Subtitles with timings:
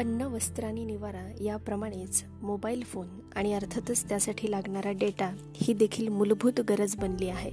[0.00, 3.06] अन्न वस्त्र आणि निवारा याप्रमाणेच मोबाईल फोन
[3.36, 7.50] आणि अर्थातच त्यासाठी लागणारा डेटा ही देखील मूलभूत गरज बनली आहे.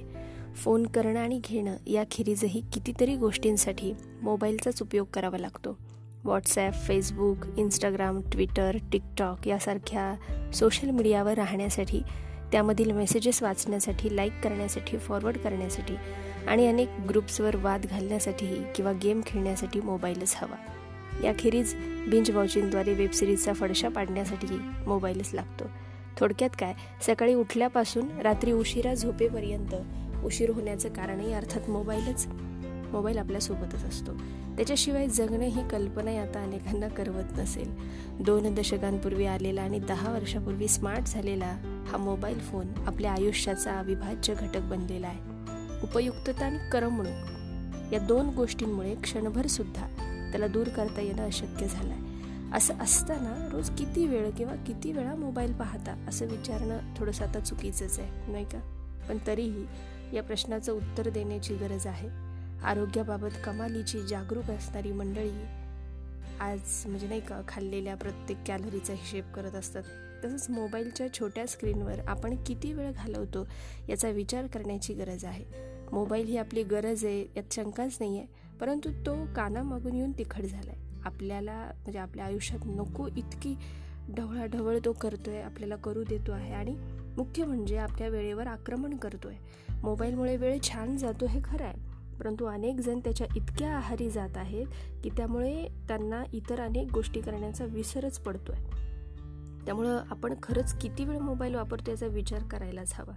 [0.56, 3.92] फोन करणं आणि घेणं याखेरीजही कितीतरी गोष्टींसाठी
[4.22, 5.78] मोबाईलचाच उपयोग करावा लागतो.
[6.24, 10.14] WhatsApp Facebook Instagram Twitter TikTok यासारख्या
[10.52, 12.00] सोशल मीडियावर राहण्यासाठी
[12.52, 15.94] त्यामधील मेसेजेस वाचण्यासाठी लाईक करण्यासाठी फॉरवर्ड करण्यासाठी
[16.48, 20.56] आणि अनेक ग्रुप्सवर वाद घालण्यासाठीही किंवा गेम खेळण्यासाठी मोबाईलच हवा.
[21.24, 21.74] याखेरीज
[22.08, 25.64] बिंज वॉचिंगद्वारे वेबसिरीजचा फडशा पाडण्यासाठीही मोबाईलच लागतो.
[26.20, 26.74] थोडक्यात काय?
[27.06, 29.74] सकाळी उठल्यापासून रात्री उशिरा झोपेपर्यंत
[30.24, 32.26] उशीर होण्याचं कारणही अर्थात मोबाईलच
[32.92, 34.12] मोबाईल आपल्यासोबतच असतो.
[34.56, 37.74] त्याच्याशिवाय जगणं ही कल्पनाही आता अनेकांना करवत नसेल.
[38.20, 41.56] दोन दशकांपूर्वी आलेला आणि दहा वर्षापूर्वी स्मार्ट झालेला
[41.88, 45.20] हा मोबाईल फोन आपल्या आयुष्याचा अविभाज्य घटक बनलेला आहे.
[45.82, 49.86] उपयुक्तता आणि करमणूक या दोन गोष्टींमुळे क्षणभर सुद्धा
[50.30, 52.16] त्याला दूर करता येणं अशक्य झालं आहे
[52.56, 57.98] असं असताना रोज किती वेळ किंवा किती वेळा मोबाईल पाहता असं विचारणं थोडंसं आता चुकीचंच
[57.98, 58.58] आहे नाही का?
[59.08, 59.64] पण तरीही
[60.16, 62.08] या प्रश्नाचं उत्तर देण्याची गरज आहे.
[62.64, 65.30] आरोग्याबाबत कमालीची जागरूक असणारी मंडळी
[66.40, 69.82] आज म्हणजे नाही का खाल्लेल्या प्रत्येक कॅलरीचा हिशेब करत असतात.
[70.24, 73.46] तसंच मोबाईलच्या छोट्या स्क्रीनवर आपण किती वेळ घालवतो
[73.88, 75.44] याचा विचार करण्याची गरज आहे.
[75.92, 78.26] मोबाईल ही आपली गरज आहे यात शंकाच नाही आहे
[78.60, 83.54] परंतु तो कानामागून येऊन तिखट झाला आहे आपल्याला म्हणजे आपल्या आयुष्यात नको इतकी
[84.16, 86.74] ढवळाढवळ तो करतोय आपल्याला करू देतो आहे आणि
[87.16, 89.34] मुख्य म्हणजे आपल्या वेळेवर आक्रमण करतोय.
[89.82, 91.88] मोबाईलमुळे वेळ छान जातो हे खरं आहे.
[92.18, 94.66] परंतु अनेक जण त्याच्या इतक्या आहारी जात आहेत
[95.04, 98.56] की त्यामुळे त्यांना इतर अनेक गोष्टी करण्याचा विसरच पडतोय.
[99.66, 103.14] त्यामुळं आपण खरंच किती वेळ मोबाईल वापरतो याचा विचार करायलाच हवा.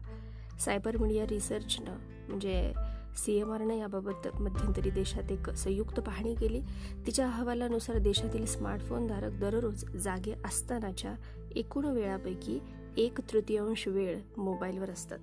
[0.59, 1.95] सायबर मीडिया रिसर्चनं
[2.28, 2.73] म्हणजे
[3.17, 6.62] सी एम आरनं याबाबत मध्यंतरी देशात एक संयुक्त पाहणी केली.
[7.06, 11.16] तिच्या अहवालानुसार देशातील स्मार्टफोनधारक दररोज जागे असतानाच्या
[11.56, 12.59] एकूण वेळापैकी
[12.97, 15.19] एक तृतीयांश वेळ मोबाईलवर असतात.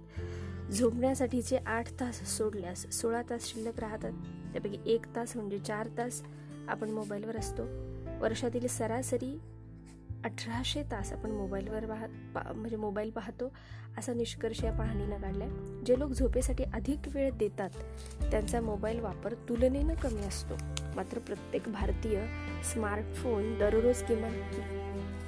[0.73, 4.13] झोपण्यासाठीचे आठ तास सोडल्यास सोळा तास शिल्लक राहतात.
[4.53, 6.23] त्यापैकी एक तास म्हणजे चार तास
[6.69, 7.63] आपण मोबाईलवर असतो.
[8.21, 9.41] वर्षातील सरासरी
[10.25, 11.85] अठराशे तास आपण मोबाईलवर
[12.35, 13.53] पाह म्हणजे मोबाईल पाहतो
[13.99, 15.49] असा निष्कर्ष या पाहणीनं काढलाय.
[15.87, 17.71] जे लोक झोपेसाठी अधिक वेळ देतात
[18.31, 20.55] त्यांचा मोबाईल वापर तुलनेनं कमी असतो.
[20.97, 22.25] मात्र प्रत्येक भारतीय
[22.73, 24.41] स्मार्टफोन दररोज किमान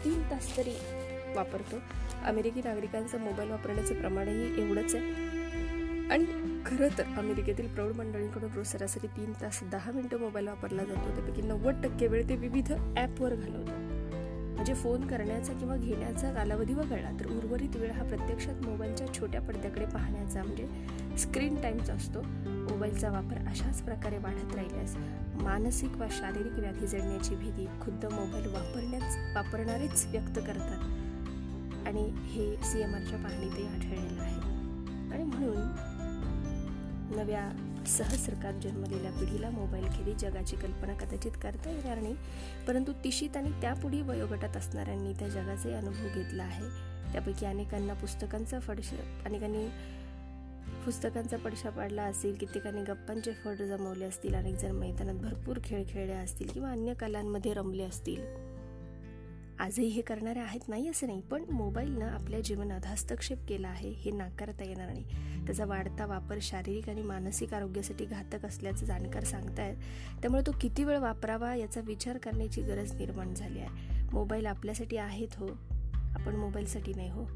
[0.05, 0.75] तीन तास तरी
[1.37, 1.77] वापरतो.
[2.27, 5.29] अमेरिकी नागरिकांचं मोबाईल वापरण्याचं प्रमाणही एवढंच आहे.
[6.11, 6.25] आणि
[6.67, 11.15] खरं तर अमेरिकेतील प्रौढ मंडळींकडून रोज सरासरी तीन तास दहा मिनटं मोबाईल वापरला जातो.
[11.15, 13.90] त्यापैकी नव्वद टक्के वेळ ते विविध ॲपवर घालवतात.
[14.57, 19.85] म्हणजे फोन करण्याचा किंवा घेण्याचा कालावधी वगळला तर उर्वरित वेळ हा प्रत्यक्षात मोबाईलच्या छोट्या पडद्याकडे
[19.85, 20.69] पाहण्याचा म्हणजे
[21.19, 24.97] स्क्रीन टाईमचा असतो मोबाईलचा वापर अशाच प्रकारे वाढत राहिल्यास
[25.43, 30.85] मानसिक वा शारीरिक व्याधी जडण्याची भीती खुद्द मोबाईल वापरण्याच वापरणारेच व्यक्त करतात.
[31.87, 34.41] आणि हे सी एम आरच्या पाहणीतही आढळलेलं आहे.
[35.13, 35.57] आणि म्हणून
[37.17, 37.51] नव्या
[37.87, 42.15] सहस्रकात जन्मलेल्या पिढीला मोबाईल खेळी जगाची कल्पना कदाचित करता येणार नाही.
[42.69, 46.91] परंतु तिशीत आणि त्यापुढे वयोगटात असणाऱ्यांनी त्या जगाचे अनुभव घेतला आहे.
[47.13, 48.91] त्यापैकी अनेकांना पुस्तकांचा फडश
[49.27, 49.69] अनेकांनी
[50.85, 56.13] पुस्तकांचा पडशा पाडला असेल कित्येकांनी गप्पांचे फड जमवले असतील अनेक जण मैदानात भरपूर खेळ खेळले
[56.13, 58.50] असतील किंवा अन्य कलांमध्ये रमले असतील.
[59.61, 64.11] आजही हे करणारे आहेत नाही असं नाही पण मोबाईलनं आपल्या जीवनात हस्तक्षेप केला आहे हे
[64.11, 65.05] नाकारता येणार नाही.
[65.47, 69.77] त्याचा वाढता वापर शारीरिक आणि मानसिक आरोग्यासाठी घातक असल्याचं जाणकार सांगतायत.
[70.23, 74.05] त्यामुळे तो किती वेळ वापरावा याचा विचार करण्याची गरज निर्माण झाली आहे.
[74.13, 75.49] मोबाईल आपल्यासाठी आहेत हो
[75.93, 77.27] आपण मोबाईलसाठी नाही हो.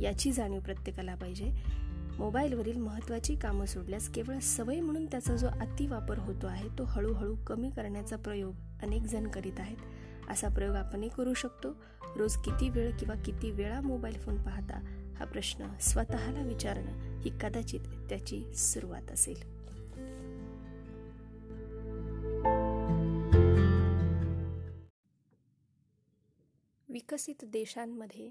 [0.00, 1.52] याची जाणीव प्रत्येकाला पाहिजे.
[2.18, 7.70] मोबाईलवरील महत्त्वाची कामं सोडल्यास केवळ सवय म्हणून त्याचा जो अतिवापर होतो आहे तो हळूहळू कमी
[7.70, 9.76] करण्याचा प्रयोग अनेक जण करीत आहेत.
[10.28, 11.76] असा प्रयोग आपणही करू शकतो.
[12.16, 14.80] रोज किती वेळ किंवा किती वेळा मोबाईल फोन पाहता
[15.18, 19.62] हा प्रश्न स्वतःला विचारणं ही कदाचित त्याची सुरुवात असेल.
[26.88, 28.30] विकसित देशांमध्ये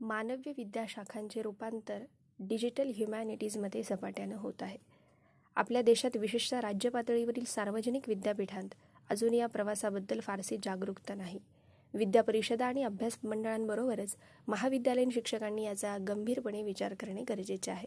[0.00, 1.98] मानव्य विद्याशाखांचे रूपांतर
[2.38, 4.78] डिजिटल ह्युमॅनिटीजमध्ये झपाट्यानं होत आहे.
[5.56, 8.68] आपल्या देशात विशेषतः राज्य पातळीवरील सार्वजनिक विद्यापीठांत
[9.12, 11.38] अजून या प्रवासाबद्दल फारशी जागरूकता नाही.
[11.94, 14.16] विद्या परिषदा आणि अभ्यास मंडळांबरोबरच
[14.48, 17.86] महाविद्यालयीन शिक्षकांनी याचा गंभीरपणे विचार करणे गरजेचे आहे.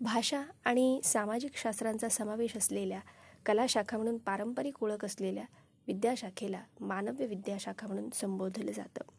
[0.00, 3.00] भाषा आणि सामाजिक शास्त्रांचा समावेश असलेल्या
[3.46, 5.44] कलाशाखा म्हणून पारंपरिक ओळख असलेल्या
[5.86, 9.10] विद्याशाखेला मानव्य विद्याशाखा म्हणून संबोधलं जातं.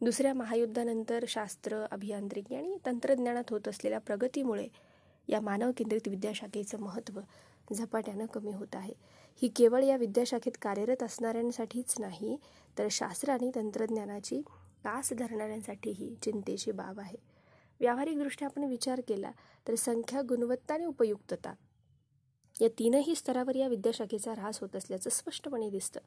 [0.00, 4.68] दुसऱ्या महायुद्धानंतर शास्त्र अभियांत्रिकी आणि तंत्रज्ञानात होत असलेल्या प्रगतीमुळे
[5.28, 7.20] या मानव केंद्रित विद्याशाखेचं महत्त्व
[7.74, 8.92] झपाट्यानं कमी होत आहे.
[9.42, 12.36] ही केवळ या विद्याशाखेत कार्यरत असणाऱ्यांसाठीच नाही
[12.78, 14.40] तर शास्त्र आणि तंत्रज्ञानाची
[14.84, 17.16] कास धरणाऱ्यांसाठीही चिंतेची बाब आहे.
[17.80, 19.30] व्यावहारिकदृष्ट्या आपण विचार केला
[19.68, 21.54] तर संख्या गुणवत्ता आणि उपयुक्तता
[22.60, 26.00] या तीनही स्तरावर या विद्याशाखेचा ऱ्हास होत असल्याचं स्पष्टपणे दिसतं.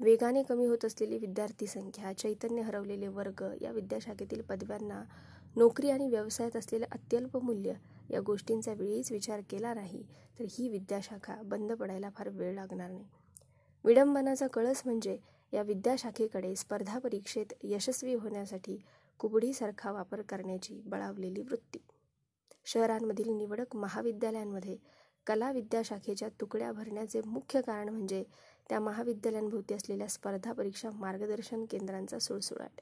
[0.00, 5.02] वेगाने कमी होत असलेली विद्यार्थी संख्या चैतन्य हरवलेले वर्ग या विद्याशाखेतील पदव्यांना
[5.56, 7.72] नोकरी आणि व्यवसायात असलेलं अत्यल्प मूल्य
[8.10, 10.02] या गोष्टींचा वेळीच विचार केला नाही
[10.38, 13.04] तर ही विद्याशाखा बंद पडायला फार वेळ लागणार नाही.
[13.84, 15.18] विडंबनाचा कळस म्हणजे
[15.52, 18.78] या विद्याशाखेकडे स्पर्धा परीक्षेत यशस्वी होण्यासाठी
[19.20, 21.78] कुबडीसारखा वापर करण्याची बळावलेली वृत्ती.
[22.64, 24.76] शहरांमधील निवडक महाविद्यालयांमध्ये
[25.26, 28.24] कला विद्याशाखेच्या तुकड्या भरण्याचे मुख्य कारण म्हणजे
[28.70, 32.80] त्या महाविद्यालयांभोवती असलेल्या स्पर्धा परीक्षा मार्गदर्शन केंद्रांचा सुळसुळाट.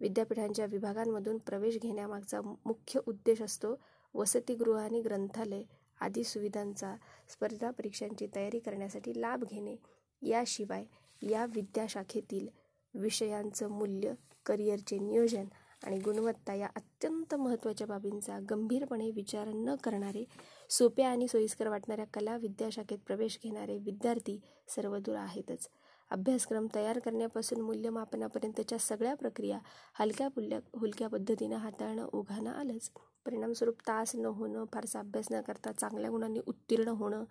[0.00, 3.74] विद्यापीठांच्या विभागांमधून प्रवेश घेण्यामागचा मुख्य उद्देश असतो
[4.14, 5.62] वसतिगृह आणि ग्रंथालय
[6.00, 6.94] आदी सुविधांचा
[7.28, 9.76] स्पर्धा परीक्षांची तयारी करण्यासाठी लाभ घेणे.
[10.22, 10.84] याशिवाय
[11.22, 12.48] या विद्याशाखेतील
[12.94, 14.12] विषयांचं मूल्य
[14.46, 15.44] करिअरचे नियोजन
[15.84, 20.24] आणि गुणवत्ता या अत्यंत महत्त्वाच्या बाबींचा गंभीरपणे विचार न करणारे
[20.70, 25.68] सोप्या आणि सोयीस्कर वाटणाऱ्या कला विद्याशाखेत प्रवेश घेणारे विद्यार्थी सर्वदूर आहेतच.
[26.10, 29.58] अभ्यासक्रम तयार करण्यापासून मूल्यमापनापर्यंतच्या सगळ्या प्रक्रिया
[29.98, 32.90] हलक्या पुल्या हुलक्या पद्धतीनं हाताळणं ओघानं आलंच.
[33.26, 37.24] परिणामस्वरूप तास न होणं फारसा अभ्यास न करता चांगल्या गुणांनी उत्तीर्ण होणं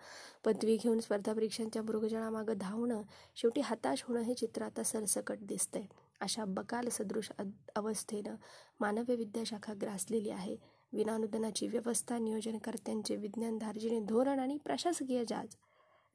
[0.45, 3.01] पदवी घेऊन स्पर्धा परीक्षांच्या मृगजळामागं धावणं
[3.35, 5.85] शेवटी हताश होणं हे चित्र आता सरसकट दिसतंय.
[6.21, 7.31] अशा बकाल सदृश
[7.75, 8.35] अवस्थेनं
[8.79, 10.55] मानव्य विद्याशाखा ग्रासलेली आहे.
[10.93, 15.55] विनानुदानाची व्यवस्था नियोजनकर्त्यांचे विज्ञान धार्जिणे धोरण आणि प्रशासकीय जाज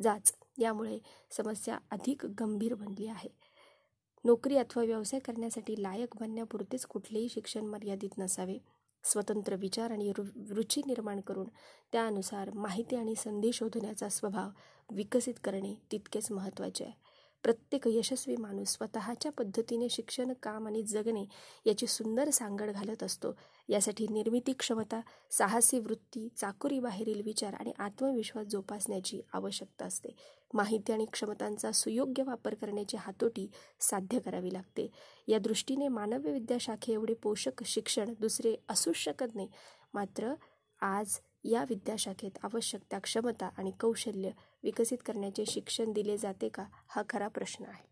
[0.02, 0.32] जाच.
[0.58, 0.98] यामुळे
[1.30, 3.28] समस्या अधिक गंभीर बनली आहे.
[4.24, 8.58] नोकरी अथवा व्यवसाय करण्यासाठी लायक बनण्यापुरतेच कुठलेही शिक्षण मर्यादित नसावे.
[9.04, 11.48] स्वतंत्र विचार आणि रु रुची निर्माण करून
[11.92, 14.48] त्यानुसार माहिती आणि संधी शोधण्याचा स्वभाव
[14.90, 16.92] विकसित करणे तितकेच महत्त्वाचे आहे.
[17.42, 21.24] प्रत्येक यशस्वी माणूस स्वतःच्या पद्धतीने शिक्षण काम आणि जगणे
[21.66, 23.32] याची सुंदर सांगड घालत असतो.
[23.68, 25.00] यासाठी निर्मिती क्षमता
[25.30, 30.14] साहसी वृत्ती चाकुरी बाहेरील विचार आणि आत्मविश्वास जोपासण्याची आवश्यकता असते.
[30.54, 33.48] माहिती आणि क्षमतांचा सुयोग्य वापर करण्याची हातोटी
[33.80, 34.90] साध्य करावी लागते.
[35.28, 39.48] या दृष्टीने मानव्य विद्याशाखे एवढे पोषक शिक्षण दुसरे असूच शकत नाही.
[39.94, 40.34] मात्र
[40.82, 44.30] आज या विद्याशाखेत आवश्यक त्या क्षमता आणि कौशल्य
[44.62, 47.91] विकसित करण्याचे शिक्षण दिले जाते का हा खरा प्रश्न आहे.